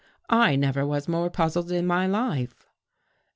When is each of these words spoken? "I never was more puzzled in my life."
"I 0.47 0.55
never 0.55 0.83
was 0.83 1.07
more 1.07 1.29
puzzled 1.29 1.71
in 1.71 1.85
my 1.85 2.07
life." 2.07 2.65